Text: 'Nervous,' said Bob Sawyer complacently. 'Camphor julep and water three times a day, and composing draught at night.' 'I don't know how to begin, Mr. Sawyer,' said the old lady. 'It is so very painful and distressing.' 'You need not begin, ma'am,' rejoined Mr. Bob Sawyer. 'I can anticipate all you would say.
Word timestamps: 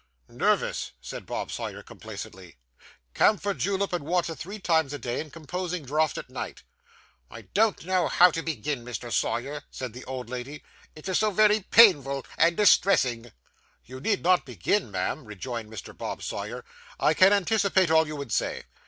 'Nervous,' 0.29 0.93
said 0.99 1.27
Bob 1.27 1.51
Sawyer 1.51 1.83
complacently. 1.83 2.55
'Camphor 3.13 3.53
julep 3.53 3.93
and 3.93 4.03
water 4.03 4.33
three 4.33 4.57
times 4.57 4.93
a 4.93 4.97
day, 4.97 5.19
and 5.21 5.31
composing 5.31 5.85
draught 5.85 6.17
at 6.17 6.27
night.' 6.27 6.63
'I 7.29 7.41
don't 7.53 7.85
know 7.85 8.07
how 8.07 8.31
to 8.31 8.41
begin, 8.41 8.83
Mr. 8.83 9.13
Sawyer,' 9.13 9.61
said 9.69 9.93
the 9.93 10.03
old 10.05 10.27
lady. 10.27 10.63
'It 10.95 11.07
is 11.07 11.19
so 11.19 11.29
very 11.29 11.59
painful 11.69 12.25
and 12.39 12.57
distressing.' 12.57 13.31
'You 13.85 13.99
need 13.99 14.23
not 14.23 14.43
begin, 14.43 14.89
ma'am,' 14.89 15.23
rejoined 15.23 15.69
Mr. 15.71 15.95
Bob 15.95 16.23
Sawyer. 16.23 16.65
'I 16.99 17.13
can 17.13 17.31
anticipate 17.31 17.91
all 17.91 18.07
you 18.07 18.15
would 18.15 18.31
say. 18.31 18.63